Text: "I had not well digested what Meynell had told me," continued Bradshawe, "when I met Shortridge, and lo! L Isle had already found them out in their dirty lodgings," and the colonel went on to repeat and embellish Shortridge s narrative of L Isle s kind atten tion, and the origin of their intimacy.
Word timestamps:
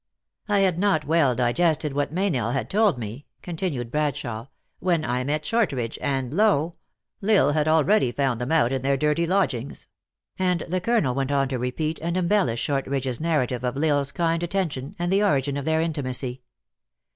"I 0.47 0.61
had 0.61 0.79
not 0.79 1.05
well 1.05 1.35
digested 1.35 1.93
what 1.93 2.11
Meynell 2.11 2.53
had 2.53 2.71
told 2.71 2.97
me," 2.97 3.27
continued 3.43 3.91
Bradshawe, 3.91 4.47
"when 4.79 5.05
I 5.05 5.23
met 5.23 5.45
Shortridge, 5.45 5.99
and 6.01 6.33
lo! 6.33 6.77
L 7.23 7.29
Isle 7.29 7.51
had 7.51 7.67
already 7.67 8.11
found 8.11 8.41
them 8.41 8.51
out 8.51 8.71
in 8.73 8.81
their 8.81 8.97
dirty 8.97 9.27
lodgings," 9.27 9.87
and 10.39 10.61
the 10.67 10.81
colonel 10.81 11.13
went 11.13 11.31
on 11.31 11.47
to 11.49 11.59
repeat 11.59 11.99
and 12.01 12.17
embellish 12.17 12.61
Shortridge 12.61 13.05
s 13.05 13.19
narrative 13.19 13.63
of 13.63 13.77
L 13.77 13.85
Isle 13.97 13.99
s 13.99 14.11
kind 14.11 14.41
atten 14.43 14.69
tion, 14.71 14.95
and 14.97 15.11
the 15.11 15.21
origin 15.21 15.55
of 15.55 15.65
their 15.65 15.81
intimacy. 15.81 16.41